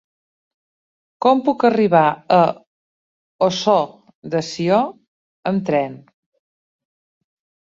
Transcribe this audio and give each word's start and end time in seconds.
Com 1.25 1.41
puc 1.49 1.65
arribar 1.69 2.01
a 2.37 2.39
Ossó 3.49 3.77
de 4.35 4.43
Sió 4.49 4.81
amb 5.53 5.65
tren? 5.69 6.01